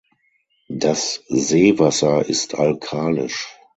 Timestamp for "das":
0.67-1.21